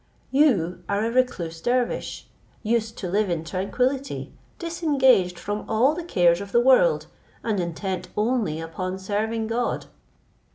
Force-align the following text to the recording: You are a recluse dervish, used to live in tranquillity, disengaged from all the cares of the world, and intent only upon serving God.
You 0.31 0.81
are 0.89 1.05
a 1.05 1.11
recluse 1.11 1.61
dervish, 1.61 2.27
used 2.63 2.97
to 2.97 3.07
live 3.07 3.29
in 3.29 3.43
tranquillity, 3.43 4.33
disengaged 4.57 5.37
from 5.37 5.63
all 5.69 5.93
the 5.93 6.03
cares 6.03 6.41
of 6.41 6.51
the 6.51 6.59
world, 6.59 7.05
and 7.43 7.59
intent 7.59 8.07
only 8.17 8.59
upon 8.59 8.97
serving 8.97 9.45
God. 9.45 9.85